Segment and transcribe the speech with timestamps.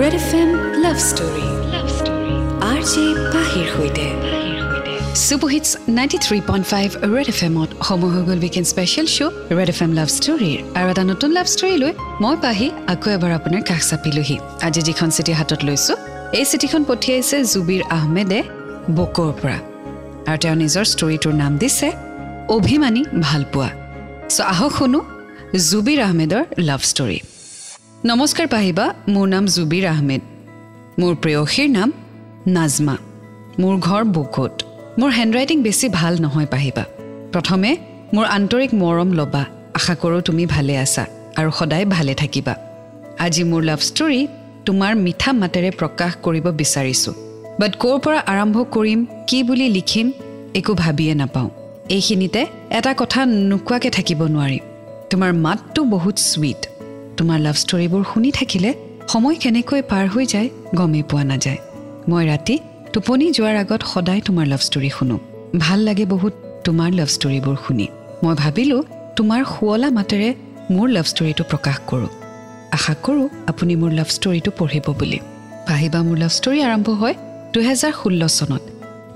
[0.00, 0.50] Red F M
[0.84, 1.46] love story
[2.70, 4.06] R J পাহিৰ সৈতে
[5.26, 9.68] superhits ninety three point five red F এমত সময় হৈ গ'ল weekend special show' red
[9.74, 11.92] F M love ষ্টৰীৰ আৰু এটা নতুন লাভ ষ্টৰী লৈ
[12.22, 14.36] মই পাহি আকৌ এবাৰ আপোনাৰ কাষ চাপিলোহি।
[14.66, 15.96] আজি যিখন চিঠি হাতত লৈছোঁ
[16.38, 18.40] এই চিঠিখন পঠিয়াইছে জুবিৰ আহমেদে
[18.98, 19.58] বকৰ পৰা।
[20.28, 21.88] আৰু তেওঁ নিজৰ ষ্টৰীটোৰ নাম দিছে
[22.56, 23.68] অভিমানী ভালপোৱা।
[24.34, 25.00] চ' আহক শুনো
[25.68, 27.18] জুবিৰ আহমেদৰ লাভ ষ্টৰী
[28.06, 30.22] নমস্কাৰ পাহিবা মোৰ নাম জুবিৰ আহমেদ।
[30.98, 31.92] মোৰ প্ৰেয়সীৰ নাম
[32.46, 32.96] নাজমা।
[33.58, 34.52] মোৰ ঘৰ বুকুত।
[34.98, 36.84] মোৰ হেণ্ডৰাইটিং বেছি ভাল নহয় পাহিবা।
[37.32, 37.70] প্ৰথমে
[38.14, 39.42] মোৰ আন্তৰিক মৰম ল'বা।
[39.74, 41.04] আশা কৰোঁ তুমি ভালে আছা
[41.36, 42.54] আৰু সদায় ভালে থাকিবা।
[43.18, 44.20] আজি মোৰ লাভ ষ্টৰী
[44.66, 47.14] তোমাৰ মিঠা মাতেৰে প্ৰকাশ কৰিব বিচাৰিছোঁ।
[47.60, 50.12] বাট ক'ৰ পৰা আৰম্ভ কৰিম কি বুলি লিখিম
[50.54, 51.48] একো ভাবিয়ে নাপাওঁ।
[51.88, 54.62] এইখিনিতে এটা কথা নোকোৱাকৈ থাকিব নোৱাৰিম
[55.10, 56.60] তোমাৰ মাতটো বহুত চুইট
[57.16, 58.70] তোমাৰ লাভ ষ্টৰীবোৰ শুনি থাকিলে
[59.08, 61.58] সময় কেনেকৈ পাৰ হৈ যায় গমেই পোৱা নাযায়।
[62.08, 62.58] মই ৰাতি
[62.92, 65.16] টোপনি যোৱাৰ আগত সদায় তোমাৰ লাভ ষ্টৰী শুনো।
[65.58, 66.32] ভাল লাগে বহুত
[66.64, 67.86] তোমাৰ লাভ ষ্টৰীবোৰ শুনি।
[68.24, 68.82] মই ভাবিলোঁ
[69.16, 70.28] তোমাৰ শুৱলা মাতেৰে
[70.70, 72.08] মোৰ লাভ ষ্টৰীটো প্ৰকাশ কৰোঁ।
[72.72, 75.18] আশা কৰোঁ আপুনি মোৰ লাভ ষ্টৰীটো পঢ়িব বুলি।
[75.68, 77.14] পাহিবা মোৰ লাভ ষ্টৰী আৰম্ভ হয়
[77.54, 78.62] দুহেজাৰ ষোল্ল চনত।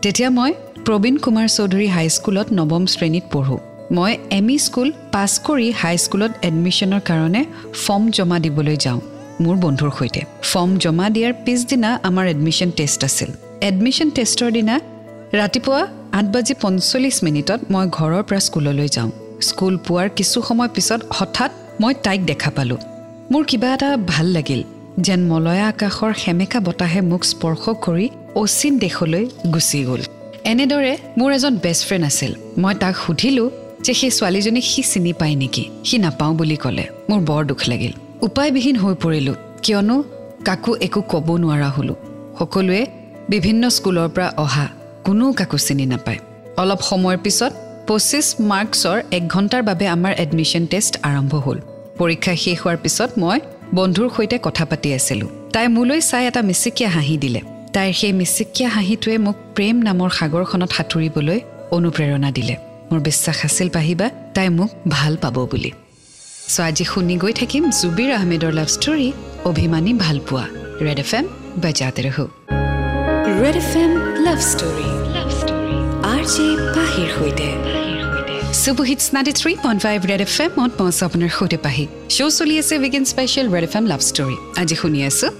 [0.02, 0.52] তেতিয়া মই
[0.86, 7.00] প্ৰবীণ কুমাৰ চৌধুৰী হাইস্কুলত নৱম শ্ৰেণীত পঢ়োঁ। মই এম ই স্কুল পাছ কৰি হাইস্কুলত এডমিশ্যনৰ
[7.00, 7.40] কাৰণে
[7.84, 9.00] ফৰ্ম জমা দিবলৈ যাওঁ
[9.40, 10.20] মোৰ বন্ধুৰ সৈতে।
[10.50, 14.74] ফৰ্ম জমা দিয়াৰ পিছদিনা আমাৰ এডমিশ্যন টেষ্ট আছিল। এডমিশ্যন টেষ্টৰ দিনা
[15.40, 15.82] ৰাতিপুৱা
[16.18, 19.10] আঠ বাজি পঞ্চল্লিছ মিনিটত মই ঘৰৰ পৰা স্কুললৈ যাওঁ।
[19.48, 22.80] স্কুল পোৱাৰ কিছু সময় পিছত হঠাৎ মই তাইক দেখা পালোঁ।
[23.32, 24.62] মোৰ কিবা এটা ভাল লাগিল
[25.06, 28.06] যেন মলয়া আকাশৰ সেমেকা বতাহে মোক স্পৰ্শ কৰি
[28.42, 30.00] অচিন দেশলৈ গুচি গ'ল।
[30.52, 33.50] এনেদৰে মোৰ এজন বেষ্ট ফ্ৰেণ্ড আছিল। মই তাক সুধিলোঁ
[33.86, 35.64] যে সেই ছোৱালীজনীক সি চিনি পায় নেকি?
[35.84, 37.92] সি নাপাওঁ বুলি ক'লে। মোৰ বৰ দুখ লাগিল।
[38.22, 40.04] উপায়বিহীন হৈ পৰিলোঁ। কিয়নো
[40.44, 41.94] কাকো একো ক'ব নোৱাৰা হ'লোঁ।
[42.38, 42.86] সকলোৱে
[43.28, 44.68] বিভিন্ন স্কুলৰ পৰা অহা
[45.04, 46.18] কোনো কাকো চিনি নাপায়।
[46.56, 47.52] অলপ সময়ৰ পিছত
[47.86, 51.58] পঁচিছ মাৰ্কছৰ এক ঘণ্টাৰ বাবে আমাৰ এডমিশ্যন টেষ্ট আৰম্ভ হ'ল।
[51.98, 53.40] পৰীক্ষা শেষ হোৱাৰ পিছত মই
[53.74, 57.40] বন্ধুৰ সৈতে কথা পাতি আছিলোঁ। তাই মোলৈ চাই এটা মিচিকীয়া হাঁহি দিলে।
[57.72, 64.06] তাইৰ সেই মিচিকীয়া হাঁহিটোৱে মোক প্ৰেম নামৰ সাগৰখনত সাঁতুৰিবলৈ অনুপ্ৰেৰণা দিলে। মোৰ বিশ্বাস আছিল পাহিবা
[64.36, 65.70] তাই মোক ভাল পাব বুলি।
[66.54, 69.08] চ' আজি শুনি গৈ থাকিম জুবিৰ আহমেদৰ লাভ ষ্টৰী
[69.50, 70.44] অভিমানী ভালপোৱা
[70.86, 71.24] ৰেড এফ এম
[71.62, 72.24] বজাতে ৰহো।
[73.42, 73.92] Red F M
[74.26, 75.76] love story love story
[76.12, 77.48] R J পাহিৰ সৈতে।
[78.62, 82.54] Superhits ninety three point five red F এমত মই আছোঁ আপোনাৰ সৈতে পাহি। শ্ব' চলি
[82.62, 85.30] আছে weekend special red F M love story আজি শুনি আছোঁ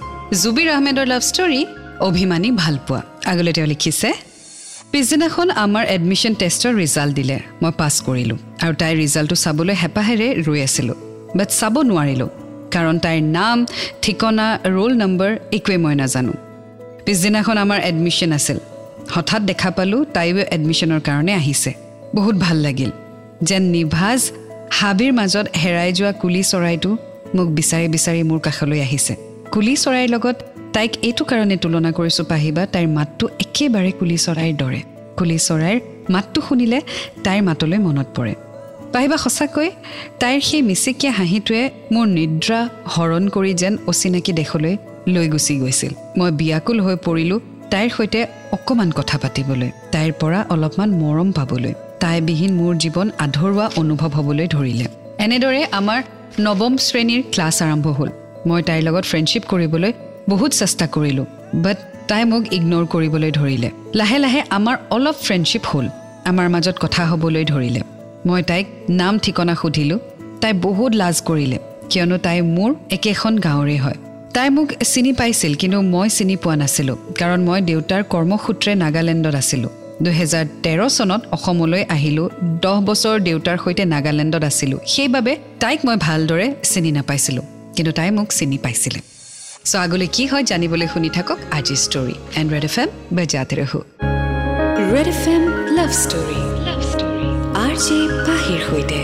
[0.41, 1.61] জুবিৰ আহমেদৰ লাভ ষ্টৰী
[2.07, 4.09] অভিমানী ভালপোৱা আগলৈ তেওঁ লিখিছে
[4.91, 10.59] পিছদিনাখন আমাৰ এডমিশ্যন টেষ্টৰ ৰিজাল্ট দিলে। মই পাছ কৰিলোঁ আৰু তাইৰ ৰিজাল্টটো চাবলৈ হেঁপাহেৰে ৰৈ
[10.67, 10.95] আছিলোঁ।
[11.37, 12.29] বাট চাব নোৱাৰিলোঁ
[12.73, 13.65] কাৰণ তাইৰ নাম
[14.01, 16.33] ঠিকনা ৰোল নম্বৰ একোৱে মই নাজানো।
[17.05, 18.57] পিছদিনাখন আমাৰ এডমিশ্যন আছিল।
[19.11, 21.71] হঠাৎ দেখা পালোঁ তাইও এডমিশ্যনৰ কাৰণে আহিছে।
[22.15, 22.91] বহুত ভাল লাগিল।
[23.43, 24.31] যেন নিভাজ
[24.71, 26.91] হাবিৰ মাজত হেৰাই যোৱা কুলি চৰাইটো
[27.35, 29.13] মোক বিচাৰি বিচাৰি মোৰ কাষলৈ আহিছে।
[29.51, 30.35] কুলি চৰাইৰ লগত
[30.77, 34.81] তাইক এইটো কাৰণে তুলনা কৰিছোঁ পাহিবা তাইৰ মাতটো একেবাৰে কুলি চৰাইৰ দৰে।
[35.17, 35.77] কুলি চৰাইৰ
[36.13, 36.79] মাতটো শুনিলে
[37.25, 38.33] তাইৰ মাতলৈ মনত পৰে।
[38.93, 39.69] পাহিবা সঁচাকৈ
[40.21, 42.59] তাইৰ সেই মিচিকীয়া হাঁহিটোৱে মোৰ নিদ্ৰা
[42.95, 44.75] হৰণ কৰি যেন অচিনাকি দেশলৈ
[45.13, 47.39] লৈ গুচি গৈছিল। মই বিয়াকুল হৈ পৰিলোঁ
[47.71, 48.19] তাইৰ সৈতে
[48.55, 51.73] অকণমান কথা পাতিবলৈ তাইৰ পৰা অলপমান মৰম পাবলৈ।
[52.03, 54.85] তাইবিহীন মোৰ জীৱন আধৰুৱা অনুভৱ হ'বলৈ ধৰিলে।
[55.25, 55.99] এনেদৰে আমাৰ
[56.45, 58.09] নৱম শ্ৰেণীৰ ক্লাছ আৰম্ভ হ'ল।
[58.47, 59.91] মই তাইৰ লগত ফ্ৰেণ্ডশ্বিপ কৰিবলৈ
[60.29, 61.25] বহুত চেষ্টা কৰিলোঁ
[61.65, 61.77] বাট
[62.09, 65.87] তাই মোক ইগন'ৰ কৰিবলৈ ধৰিলে। লাহে লাহে আমাৰ অলপ ফ্ৰেণ্ডশ্বিপ হ'ল।
[66.29, 67.81] আমাৰ মাজত কথা হ'বলৈ ধৰিলে।
[68.27, 69.99] মই তাইক নাম ঠিকনা সুধিলোঁ।
[70.41, 71.57] তাই বহুত লাজ কৰিলে
[71.89, 73.97] কিয়নো তাই মোৰ একেখন গাঁৱৰে হয়।
[74.33, 79.69] তাই মোক চিনি পাইছিল কিন্তু মই চিনি পোৱা নাছিলোঁ কাৰণ মই দেউতাৰ কৰ্মসূত্ৰে নাগালেণ্ডত আছিলোঁ।
[80.03, 82.27] দুহেজাৰ তেৰ চনত অসমলৈ আহিলোঁ
[82.63, 87.45] দহ বছৰ দেউতাৰ সৈতে নাগালেণ্ডত আছিলোঁ। সেইবাবে তাইক মই ভালদৰে চিনি নাপাইছিলোঁ
[87.75, 88.99] কিন্তু তাই মোক চিনি পাইছিলে।
[89.69, 93.79] চ' আগলৈ কি হয় জানিবলৈ শুনি থাকক আজি story and red F M বেজাতে ৰহো।
[94.93, 95.43] Red F M
[95.77, 97.27] love story love story
[97.63, 97.97] R J
[98.27, 98.99] পাহিৰ সৈতে।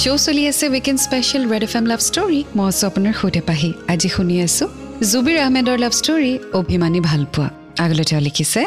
[0.00, 3.70] শ্ব' চলি আছে weekend special red F M love story মই আছোঁ আপোনাৰ সৈতে পাহি।
[3.92, 4.68] আজি শুনি আছোঁ
[5.10, 7.48] জুবিৰ আহমেদৰ লাভ ষ্টৰী অভিমানী ভালপোৱা।
[7.84, 8.60] আগলৈ তেওঁ লিখিছে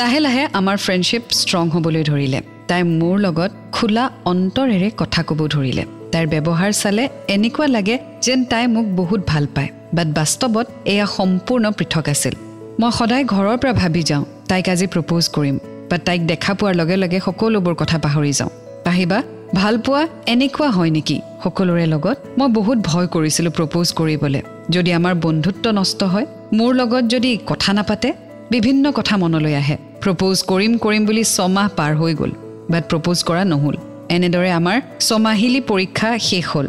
[0.00, 2.38] লাহে লাহে আমাৰ ফ্ৰেণ্ডশ্বিপ ষ্ট্ৰং হ'বলৈ ধৰিলে।
[2.70, 5.84] তাই মোৰ লগত খোলা অন্তৰেৰে কথা ক'ব ধৰিলে।
[6.16, 11.64] তাইৰ ব্যৱহাৰ চালে এনেকুৱা লাগে যেন তাই মোক বহুত ভাল পায়। বাট বাস্তৱত এয়া সম্পূৰ্ণ
[11.78, 12.34] পৃথক আছিল।
[12.80, 15.56] মই সদায় ঘৰৰ পৰা ভাবি যাওঁ তাইক আজি প্ৰপ'জ কৰিম
[15.90, 18.50] বাট তাইক দেখা পোৱাৰ লগে লগে সকলোবোৰ কথা পাহৰি যাওঁ।
[18.86, 19.18] পাহিবা
[19.54, 20.02] ভাল পোৱা
[20.34, 21.16] এনেকুৱা হয় নেকি?
[21.44, 24.42] সকলোৰে লগত মই বহুত ভয় কৰিছিলোঁ প্ৰপ'জ কৰিবলৈ।
[24.74, 26.26] যদি আমাৰ বন্ধুত্ব নষ্ট হয়
[26.58, 28.08] মোৰ লগত যদি কথা নাপাতে
[28.50, 32.32] বিভিন্ন কথা মনলৈ আহে। প্ৰপ'জ কৰিম কৰিম বুলি ছমাহ পাৰ হৈ গ'ল
[32.72, 33.76] বাট প্ৰপ'জ কৰা নহ'ল।
[34.10, 36.66] এনেদৰে আমাৰ ছমাহিলী পৰীক্ষা শেষ হ'ল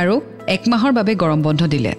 [0.00, 0.14] আৰু
[0.46, 1.92] একমাহৰ বাবে গৰম বন্ধ দিলে।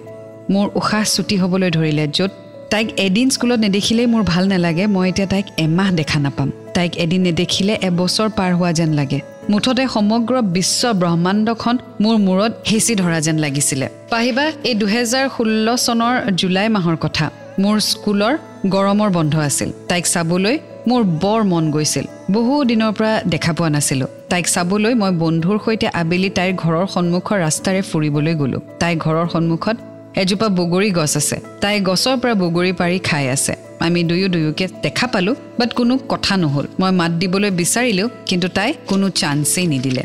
[0.50, 2.30] মোৰ উশাহ চুটি হ'বলৈ ধৰিলে য'ত
[2.70, 7.20] তাইক এদিন স্কুলত নেদেখিলেই মোৰ ভাল নালাগে মই এতিয়া তাইক এমাহ দেখা নাপাম। তাইক এদিন
[7.22, 9.20] নেদেখিলে এবছৰ পাৰ হোৱা যেন লাগে।
[9.50, 16.14] মুঠতে সমগ্ৰ বিশ্ব ব্ৰহ্মাণ্ডখন মোৰ মূৰত হেঁচি ধৰা যেন লাগিছিলে। পাহিবা এই দুহেজাৰ ষোল্ল চনৰ
[16.34, 18.34] জুলাই মাহৰ কথা। মোৰ স্কুলৰ
[18.66, 20.58] গৰমৰ বন্ধ আছিল। তাইক চাবলৈ
[20.88, 22.06] মোৰ বৰ মন গৈছিল।
[22.36, 27.38] বহু দিনৰ পৰা দেখা পোৱা নাছিলোঁ। তাইক চাবলৈ মই বন্ধুৰ সৈতে আবেলি তাইৰ ঘৰৰ সন্মুখৰ
[27.46, 29.76] ৰাস্তাৰে ফুৰিবলৈ গ'লোঁ। তাইৰ ঘৰৰ সন্মুখত
[30.22, 33.52] এজোপা বগৰী গছ আছে। তাই গছৰ পৰা বগৰী পাৰি খাই আছে।
[33.86, 38.70] আমি দুয়ো দুয়োকে দেখা পালোঁ বাট কোনো কথা নহ'ল। মই মাত দিবলৈ বিচাৰিলোঁ কিন্তু তাই
[38.90, 40.04] কোনো চান্সেই নিদিলে।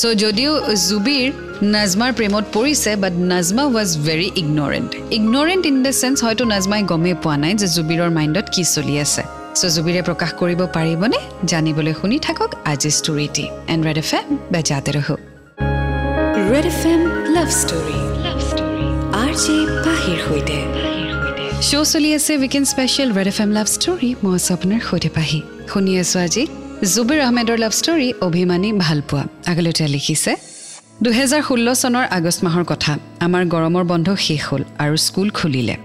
[0.00, 0.52] চ' যদিও
[0.88, 1.26] জুবিৰ
[1.74, 7.16] নাজমাৰ প্ৰেমত পৰিছে but Najma was very ignorant ignorant in the sense হয়তো নাজমাই গমেই
[7.22, 9.22] পোৱা নাই যে জুবিৰৰ মাইণ্ডত কি চলি আছে।
[9.58, 11.18] চ' জুবিৰে প্ৰকাশ কৰিব পাৰিবনে?
[11.50, 15.14] জানিবলৈ শুনি থাকক আজি ষ্টৰিটি এণ্ড ৰেড এফ এম বেজাতে ৰহো।
[16.52, 17.02] Red F M
[17.36, 17.98] love story.
[18.26, 18.86] Love story
[19.22, 19.56] R J
[19.86, 20.58] পাহিৰ সৈতে।
[21.68, 24.10] শ্ব' চলি আছে weekend special red F M love story.
[24.22, 25.40] মই আছোঁ আপোনাৰ সৈতে পাহি।
[25.72, 26.42] শুনি আছোঁ আজি
[26.94, 30.32] জুবিৰ আহমেদৰ লাভ ষ্টৰী অভিমানী ভালপোৱা। আগলৈ লিখিছে
[31.04, 32.92] দুহেজাৰ ষোল্ল চনৰ আগষ্ট মাহৰ কথা।
[33.26, 35.76] আমাৰ গৰমৰ বন্ধ শেষ হ'ল আৰু স্কুল খুলিলে।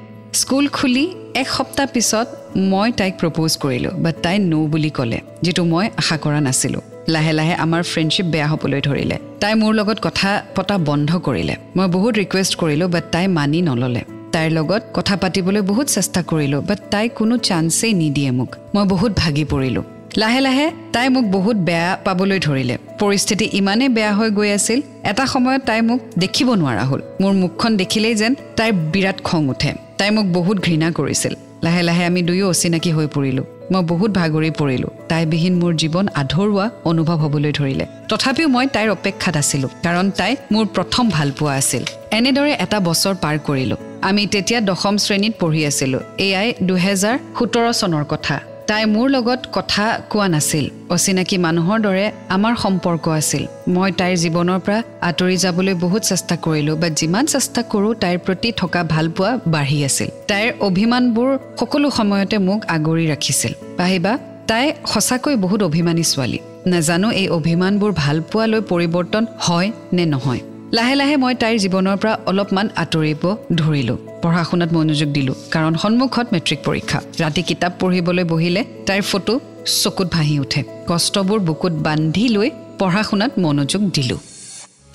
[0.42, 1.06] স্কুল খুলি
[1.42, 6.18] এক সপ্তাহ পিছত মই তাইক প্ৰপ'জ কৰিলোঁ বাট তাই ন' বুলি ক'লে যিটো মই আশা
[6.18, 11.18] কৰা নাছিলোঁ। লাহে লাহে আমাৰ ফ্ৰেণ্ডশ্বিপ বেয়া হ'বলৈ ধৰিলে। তাই মোৰ লগত কথা পতা বন্ধ
[11.18, 14.02] কৰিলে। মই বহুত ৰিকুৱেষ্ট কৰিলোঁ বাট তাই মানি নল'লে।
[14.32, 19.12] তাইৰ লগত কথা পাতিবলৈ বহুত চেষ্টা কৰিলোঁ বাট তাই কোনো চান্সেই নিদিয়ে মোক। মই বহুত
[19.18, 19.84] ভাগি পৰিলোঁ।
[20.18, 25.26] লাহে লাহে তাই মোক বহুত বেয়া পাবলৈ ধৰিলে। পৰিস্থিতি ইমানেই বেয়া হৈ গৈ আছিল এটা
[25.26, 30.10] সময়ত তাই মোক দেখিব নোৱাৰা হ'ল। মোৰ মুখখন দেখিলেই যেন তাইৰ বিৰাট খং উঠে। তাই
[30.10, 34.90] মোক বহুত ঘৃণা কৰিছিল। লাহে লাহে আমি দুয়ো অচিনাকি হৈ পৰিলোঁ। মই বহুত ভাগৰি পৰিলোঁ।
[35.10, 40.66] তাইবিহীন মোৰ জীৱন আধৰুৱা অনুভৱ হ'বলৈ ধৰিলে। তথাপিও মই তাইৰ অপেক্ষাত আছিলোঁ কাৰণ তাই মোৰ
[40.76, 41.84] প্ৰথম ভালপোৱা আছিল।
[42.18, 43.78] এনেদৰে এটা বছৰ পাৰ কৰিলোঁ।
[44.10, 48.36] আমি তেতিয়া দশম শ্ৰেণীত পঢ়ি আছিলোঁ। এয়াই দুহেজাৰ সোতৰ চনৰ কথা।
[48.70, 52.06] তাই মোৰ লগত কথা কোৱা নাছিল। অচিনাকি মানুহৰ দৰে
[52.36, 53.44] আমাৰ সম্পৰ্ক আছিল।
[53.76, 54.80] মই তাইৰ জীৱনৰ পৰা
[55.10, 60.10] আঁতৰি যাবলৈ বহুত চেষ্টা কৰিলোঁ বাট যিমান চেষ্টা কৰোঁ তাইৰ প্ৰতি থকা ভালপোৱা বাঢ়ি আছিল।
[60.32, 61.30] তাইৰ অভিমানবোৰ
[61.60, 64.14] সকলো সময়তে মোক আগুৰি ৰাখিছিল। পাহিবা
[64.48, 66.40] তাই সঁচাকৈ বহুত অভিমানী ছোৱালী।
[66.72, 70.42] নাজানো এই অভিমানবোৰ ভালপোৱালৈ পৰিৱৰ্তন হয় নে নহয়।
[70.78, 73.24] লাহে লাহে মই তাইৰ জীৱনৰ পৰা অলপমান আঁতৰিব
[73.60, 79.34] ধৰিলোঁ। পঢ়া শুনাত মনোযোগ দিলোঁ কাৰণ সন্মুখত মেট্ৰিক পৰীক্ষা। ৰাতি কিতাপ পঢ়িবলৈ বহিলে তাইৰ ফটো
[79.82, 82.50] চকুত ভাহি উঠে। কষ্টবোৰ বুকুত বান্ধি লৈ
[82.80, 84.20] পঢ়া শুনাত মনোযোগ দিলোঁ।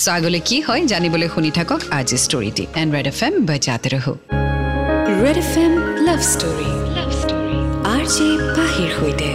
[0.03, 4.13] চ' আগলৈ কি হয় জানিবলৈ শুনি থাকক আজি ষ্টৰিটি এণ্ড ৰেড এফ এম বজাতে ৰহো।
[5.23, 5.73] Red F M
[6.07, 6.71] love story.
[6.97, 7.59] Love story
[7.95, 9.31] R J পাহিৰ সৈতে।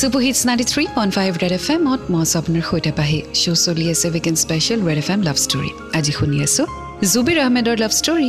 [0.00, 3.84] Superhits ninety three point five red F এমত মই আছোঁ আপোনাৰ সৈতে পাহি। শ্ব' চলি
[3.92, 6.66] আছে weekend special red F M love story আজি শুনি আছোঁ
[7.12, 8.28] জুবিৰ আহমেদৰ লাভ ষ্টৰী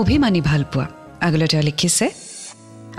[0.00, 0.84] অভিমানী ভালপোৱা।
[1.26, 2.06] আগলৈ তেওঁ লিখিছে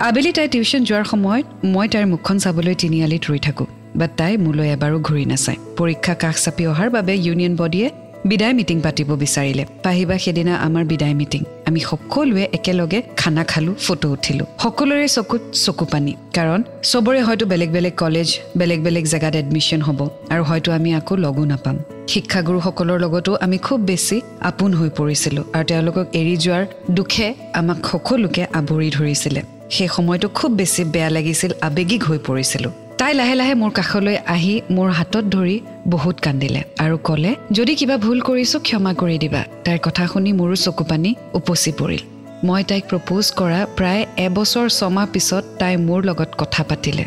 [0.08, 3.68] আবেলি তাই টিউশ্যন যোৱাৰ সময়ত মই তাইৰ মুখখন চাবলৈ তিনিআলিত ৰৈ থাকোঁ
[4.00, 7.88] বাট তাই মোলৈ এবাৰো ঘূৰি নাচায়। পৰীক্ষা কাষ চাপি অহাৰ বাবে ইউনিয়ন বডীয়ে
[8.26, 14.08] বিদায় মিটিং পাতিব বিচাৰিলে। পাহিবা সেইদিনা আমাৰ বিদায় মিটিং। আমি সকলোৱে একেলগে খানা খালোঁ ফটো
[14.12, 19.82] উঠিলোঁ। সকলোৰে চকুত চকু পানী। কাৰণ চবৰে হয়তো বেলেগ বেলেগ কলেজ বেলেগ বেলেগ জেগাত এডমিশ্যন
[19.82, 20.00] হ'ব
[20.30, 25.66] আৰু হয়তো আমি আকৌ লগো নাপাম। শিক্ষাগুৰুসকলৰ লগতো আমি খুব বেছি আপোন হৈ পৰিছিলোঁ আৰু
[25.66, 32.04] তেওঁলোকক এৰি যোৱাৰ দুখে আমাক সকলোকে আৱৰি ধৰিছিলে। সেই সময়টো খুব বেছি বেয়া লাগিছিল আৱেগিক
[32.04, 35.58] হৈ পৰিছিলোঁ। তাই লাহে লাহে মোৰ কাষলৈ আহি মোৰ হাতত ধৰি
[35.94, 40.56] বহুত কান্দিলে আৰু ক'লে যদি কিবা ভুল কৰিছোঁ ক্ষমা কৰি দিবা। তাইৰ কথা শুনি মোৰো
[40.66, 42.02] চকু পানী উপচি পৰিল।
[42.48, 47.06] মই তাইক প্ৰপ'জ কৰা প্ৰায় এবছৰ ছমাহ পিছত তাই মোৰ লগত কথা পাতিলে।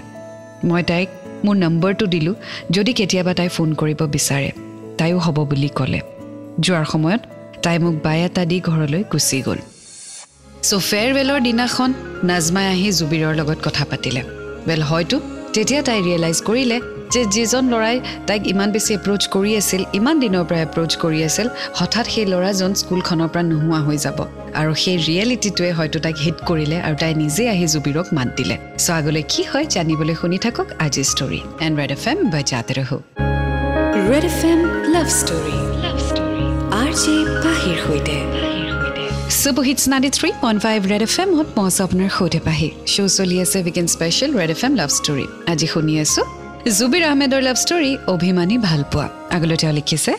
[0.64, 1.08] মই তাইক
[1.44, 2.34] মোৰ নম্বৰটো দিলোঁ
[2.70, 4.50] যদি কেতিয়াবা তাই ফোন কৰিব বিচাৰে।
[4.98, 6.00] তাইও হ'ব বুলি ক'লে।
[6.64, 7.22] যোৱাৰ সময়ত
[7.64, 9.58] তাই মোক বাই এটা দি ঘৰলৈ গুচি গ'ল।
[10.68, 11.90] চ' ফেয়াৰৱেলৰ দিনাখন
[12.24, 14.22] নাজমাই আহি জুবিৰৰ লগত কথা পাতিলে।
[14.68, 15.16] ৱেল হয়তো
[15.56, 16.76] তেতিয়া তাই ৰিয়েলাইজ কৰিলে
[17.14, 17.96] যে যিজন ল'ৰাই
[18.28, 21.46] তাইক ইমান বেছি এপ্ৰ'চ কৰি আছিল ইমান দিনৰ পৰা এপ্ৰ'চ কৰি আছিল
[21.78, 24.18] হঠাৎ সেই ল'ৰাজন স্কুলখনৰ পৰা নোহোৱা হৈ যাব।
[24.60, 28.90] আৰু সেই ৰিয়েলিটিটোৱে হয়তো তাইক হিট কৰিলে আৰু তাই নিজে আহি জুবিৰক মাত দিলে। চ'
[28.98, 32.98] আগলৈ কি হয় জানিবলৈ শুনি থাকক আজি story and red F M বজাতে ৰহো।
[34.10, 34.60] Red F M
[34.94, 36.46] love story love story
[36.80, 38.16] R J পাহিৰ সৈতে।
[39.42, 43.36] Superhits ninety three point five red F এমত মই আছোঁ আপোনাৰ সৈতে পাহি শ্ব' চলি
[43.44, 46.24] আছে weekend special red F M love story আজি শুনি আছোঁ
[46.76, 49.06] জুবিৰ আহমেদৰ লাভ ষ্টৰী অভিমানী ভালপোৱা
[49.36, 50.12] আগলৈ তেওঁ লিখিছে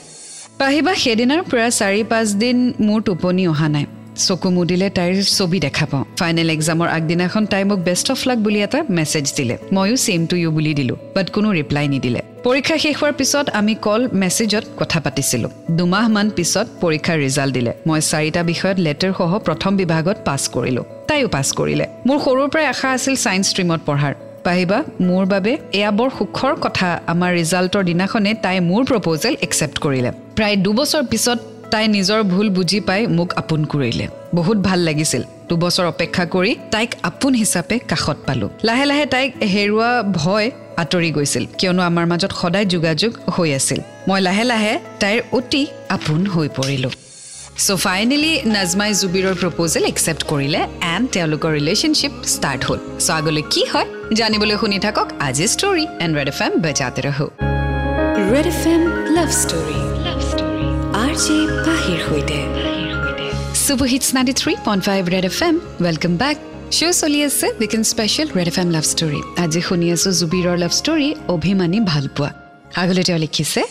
[0.60, 3.86] পাহিবা সেইদিনাৰ পৰা চাৰি পাঁচদিন মোৰ টোপনি অহা নাই
[4.26, 8.60] চকু মুদিলে তাইৰ ছবি দেখা পাওঁ ফাইনেল এক্সামৰ আগদিনাখন তাই মোক বেষ্ট অফ লাক বুলি
[8.68, 12.96] এটা মেছেজ দিলে ময়ো ছেম টু ইউ বুলি দিলোঁ বাট কোনো ৰিপ্লাই নিদিলে পৰীক্ষা শেষ
[13.00, 18.78] হোৱাৰ পিছত আমি কল মেছেজত কথা পাতিছিলোঁ। দুমাহমান পিছত পৰীক্ষাৰ ৰিজাল্ট দিলে। মই চাৰিটা বিষয়ত
[18.88, 23.80] লেটাৰসহ প্ৰথম বিভাগত পাছ কৰিলোঁ। তাইও পাছ কৰিলে। মোৰ সৰুৰ পৰাই আশা আছিল ছায়েন্স ষ্ট্ৰীমত
[23.88, 24.14] পঢ়াৰ।
[24.46, 30.10] পাহিবা মোৰ বাবে এয়া বৰ সুখৰ কথা। আমাৰ ৰিজাল্টৰ দিনাখনে তাই মোৰ প্ৰপ'জেল একচেপ্ট কৰিলে।
[30.38, 31.40] প্ৰায় দুবছৰ পিছত
[31.72, 36.90] তাই নিজৰ ভুল বুজি পাই মোক আপোন কৰিলে। বহুত ভাল লাগিছিল। দুবছৰ অপেক্ষা কৰি তাইক
[37.10, 40.48] আপোন হিচাপে কাষত পালোঁ। লাহে লাহে তাইক হেৰুৱা ভয়
[40.82, 45.64] আঁতৰি গৈছিল কিয়নো আমাৰ মাজত সদায় যোগাযোগ হৈ আছিল। মই লাহে লাহে তাইৰ অতি
[45.96, 46.94] আপোন হৈ পৰিলোঁ।
[47.66, 50.62] চ' ফাইনেলি নাজমাই জুবিৰৰ প্ৰপ'জেল একচেপ্ট কৰিলে
[50.94, 53.88] এণ্ড তেওঁলোকৰ ৰিলেশ্যনশ্বিপ ষ্টাৰ্ট হ'ল। চ' আগলৈ কি হয়
[54.20, 57.28] জানিবলৈ শুনি থাকক আজি story and red F M বেজাতে ৰহো।
[58.32, 58.82] Red F M
[59.16, 60.68] love story love story
[61.04, 62.73] R J পাহিৰ সৈতে।
[66.94, 71.08] চলি আছে weekend special red F M love story আজি শুনি আছোঁ জুবিৰৰ লাভ ষ্টৰী
[71.36, 72.30] অভিমানী ভালপোৱা
[72.82, 73.62] আগলৈ তেওঁ লিখিছে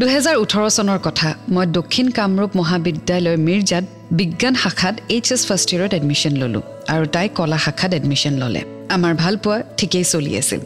[0.00, 3.84] দুহেজাৰ ওঠৰ চনৰ কথা মই দক্ষিণ কামৰূপ মহাবিদ্যালয় মিৰ্জাত
[4.18, 8.62] বিজ্ঞান শাখাত এইচ এছ ফাৰ্ষ্ট ইয়েৰত এডমিশ্যন ল'লোঁ আৰু তাই কলা শাখাত এডমিশ্যন ল'লে
[8.96, 10.60] আমাৰ ভালপোৱা ঠিকেই চলি আছিল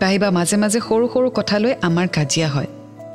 [0.00, 2.68] পাহিবা মাজে মাজে সৰু সৰু কথা লৈ আমাৰ কাজিয়া হয়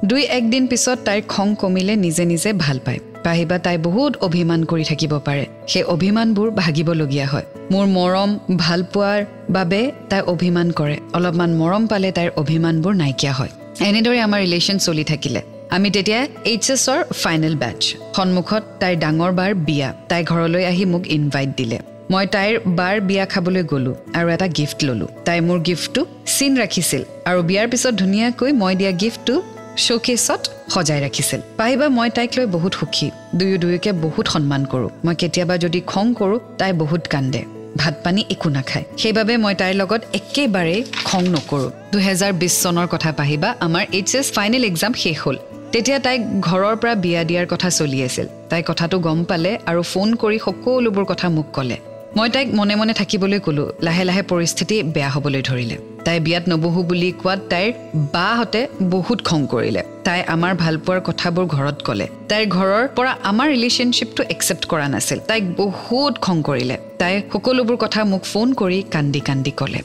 [0.10, 4.84] দুই একদিন পিছত তাইৰ খং কমিলে নিজে নিজে ভাল পায় পাহিবা তাই বহুত অভিমান কৰি
[4.84, 11.52] থাকিব পাৰে। সেই অভিমানবোৰ ভাগিবলগীয়া হয়। মোৰ মৰম ভাল পোৱাৰ বাবে তাই অভিমান কৰে। অলপমান
[11.54, 13.50] মৰম পালে তাইৰ অভিমানবোৰ নাইকিয়া হয়।
[13.80, 17.84] এনেদৰে আমাৰ ৰিলেশ্যন চলি থাকিলে। আমি তেতিয়া এইচ এছৰ ফাইনেল বেটছ
[18.16, 21.80] সন্মুখত তাইৰ ডাঙৰ বাৰ বিয়া। তাই ঘৰলৈ আহি মোক ইনভাইট দিলে।
[22.12, 27.04] মই তাইৰ বাৰ বিয়া খাবলৈ গ'লোঁ আৰু এটা গিফ্ট ল'লোঁ। তাই মোৰ গিফ্টটো চিন ৰাখিছিল
[27.26, 29.42] আৰু বিয়াৰ পিছত ধুনীয়াকৈ মই দিয়া গিফ্টটো
[29.78, 30.42] শ্ব'কেছত
[30.74, 35.56] সজাই ৰাখিছিল। পাহিবা মই তাইক লৈ বহুত সুখী। দুয়ো দুয়োকে বহুত সন্মান কৰোঁ। মই কেতিয়াবা
[35.58, 37.42] যদি খং কৰোঁ তাই বহুত কান্দে।
[37.78, 43.12] ভাত পানী একো নাখায়। সেইবাবে মই তাইৰ লগত একেবাৰেই খং নকৰোঁ। দুহেজাৰ বিছ চনৰ কথা
[43.12, 45.38] পাহিবা আমাৰ এইচ এছ ফাইনেল এক্সাম শেষ হ'ল।
[45.72, 50.08] তেতিয়া তাইক ঘৰৰ পৰা বিয়া দিয়াৰ কথা চলি আছিল। তাই কথাটো গম পালে আৰু ফোন
[50.16, 51.78] কৰি সকলোবোৰ কথা মোক ক'লে।
[52.18, 56.82] মই তাইক মনে মনে থাকিবলৈ ক'লোঁ। লাহে লাহে পৰিস্থিতি বেয়া হ'বলৈ ধৰিলে। তাই বিয়াত নবহো
[56.90, 57.70] বুলি কোৱাত তাইৰ
[58.16, 58.62] বাহঁতে
[58.94, 64.64] বহুত খং কৰিলে। তাই আমাৰ ভালপোৱাৰ কথাবোৰ ঘৰত ক'লে। তাইৰ ঘৰৰ পৰা আমাৰ ৰিলেশ্যনশ্বিপটো একচেপ্ট
[64.72, 69.82] কৰা নাছিল। তাইক বহুত খং কৰিলে। তাই সকলোবোৰ কথা মোক ফোন কৰি কান্দি কান্দি ক'লে।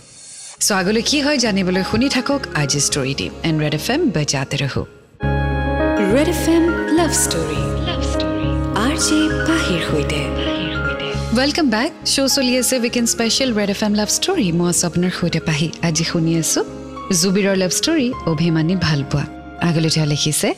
[0.66, 4.56] চ' আগলৈ কি হয় জানিবলৈ শুনি থাকক আজি ষ্টৰি দিম এণ্ড ৰেড এফ এম বেজাতে
[4.62, 4.82] ৰহো।
[6.14, 6.64] Red F M
[6.98, 8.48] love story love story
[8.84, 9.18] R J
[9.48, 10.20] পাহিৰ সৈতে।
[11.36, 15.12] ৱেলকাম বেক শ্ব' চলি আছে weekend special red F M love story মই আছোঁ আপোনাৰ
[15.18, 16.64] সৈতে পাহি আজি শুনি আছোঁ
[17.20, 19.24] জুবিৰৰ লাভ ষ্টৰী অভিমানী ভাল পোৱা
[19.68, 20.48] আগলৈ তেওঁ লিখিছে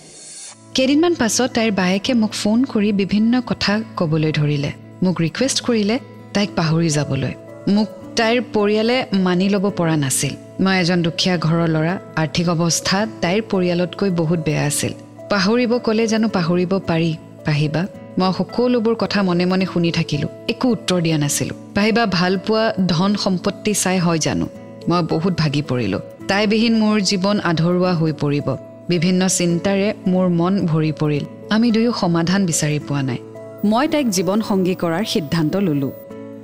[0.76, 4.70] কেইদিনমান পাছত তাইৰ বায়েকে মোক ফোন কৰি বিভিন্ন কথা ক'বলৈ ধৰিলে
[5.04, 5.96] মোক ৰিকুৱেষ্ট কৰিলে
[6.34, 7.32] তাইক পাহৰি যাবলৈ
[7.76, 10.32] মোক তাইৰ পৰিয়ালে মানি ল'ব পৰা নাছিল
[10.64, 14.92] মই এজন দুখীয়া ঘৰৰ ল'ৰা আৰ্থিক অৱস্থা তাইৰ পৰিয়ালতকৈ বহুত বেয়া আছিল
[15.32, 17.10] পাহৰিব ক'লে জানো পাহৰিব পাৰি
[17.46, 17.82] পাহিবা
[18.18, 23.14] মই সকলোবোৰ কথা মনে মনে শুনি থাকিলোঁ। একো উত্তৰ দিয়া নাছিলোঁ। পাহিবা ভাল পোৱা ধন
[23.14, 24.46] সম্পত্তি চাই হয় জানো?
[24.88, 28.56] মই বহুত ভাগি পৰিলোঁ। তাইবিহীন মোৰ জীৱন আধৰুৱা হৈ পৰিব।
[28.88, 33.18] বিভিন্ন চিন্তাৰে মোৰ মন ভৰি পৰিল। আমি দুয়ো সমাধান বিচাৰি পোৱা নাই।
[33.64, 35.92] মই তাইক জীৱন সংগী কৰাৰ সিদ্ধান্ত ল'লোঁ।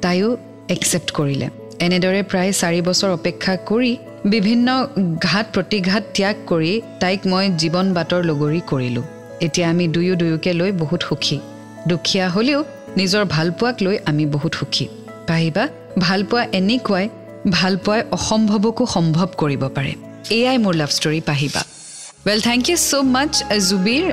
[0.02, 0.36] তাইও
[0.68, 1.48] একচেপ্ট কৰিলে।
[1.80, 4.86] এনেদৰে প্ৰায় চাৰি বছৰ অপেক্ষা কৰি বিভিন্ন
[5.22, 9.02] ঘাট প্ৰতিঘাত ত্যাগ কৰি তাইক মই জীৱন বাটৰ লগৰী কৰিলোঁ।
[9.40, 11.38] এতিয়া আমি দুয়ো দুয়োকে লৈ বহুত সুখী।
[11.90, 12.60] দুখীয়া হ'লেও
[12.98, 14.86] নিজৰ ভালপোৱাক লৈ আমি বহুত সুখী।
[15.28, 15.64] পাহিবা
[16.06, 17.06] ভালপোৱা এনেকুৱাই
[17.58, 19.92] ভালপোৱাই অসম্ভৱকো সম্ভৱ কৰিব পাৰে।
[20.38, 21.62] এয়াই মোৰ লাভ ষ্টৰী পাহিবা।
[22.26, 23.32] Well thank you so' much
[23.68, 24.04] Jubir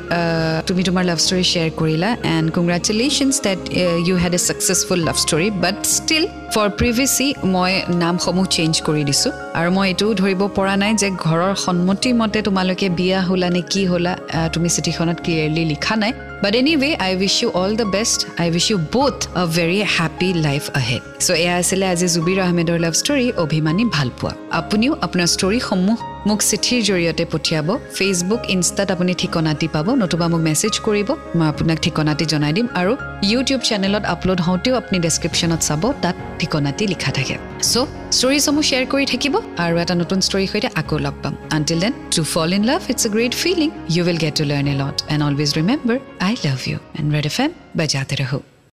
[0.68, 3.62] তুমি তোমাৰ লাভ ষ্টৰী শ্বেয়াৰ কৰিলা and congratulations that
[4.08, 6.24] you had a successful love story but still
[6.54, 7.72] for previously মই
[8.04, 13.20] নামসমূহ চেঞ্জ কৰি দিছোঁ। আৰু মই এইটোও ধৰিব পৰা নাই যে ঘৰৰ সন্মতিমতে তোমালোকে বিয়া
[13.28, 14.14] হ'লা নে কি হ'লা
[14.54, 16.14] তুমি চিঠিখনত ক্লিয়াৰলি লিখা নাই।
[16.82, 20.64] Anyway I wish you all the best I wish you both a very happy life
[20.80, 25.98] ahead so' এয়া আছিলে আজি জুবিৰ আহমেদৰ লাভ ষ্টৰী অভিমানী ভালপোৱা। আপুনিও আপোনাৰ ষ্টৰীসমূহ
[26.30, 27.68] মোক চিঠিৰ জৰিয়তে পঠিয়াব।
[27.98, 32.92] ফেচবুক ইনষ্টাত আপুনি ঠিকনাটি পাব নতুবা মোক মেছেজ কৰিব। মই আপোনাক ঠিকনাটি জনাই দিম আৰু
[33.32, 37.36] ইউটিউব চেনেলত আপলোড হওঁতেও আপুনি ডেছক্ৰিপশ্যনত চাব তাত ঠিকনাটি লিখা থাকে।
[37.72, 37.76] চ'
[38.18, 39.34] ষ্টৰিজসমূহ শ্বেয়াৰ কৰি থাকিব
[39.66, 43.04] আৰু এটা নতুন ষ্টৰীৰ সৈতে আকৌ লগ পাম। Until then to fall in love it's
[43.08, 46.60] a great feeling you will get to learn a lot and always remember I love
[46.70, 48.40] you and red F M বজাতে ৰহো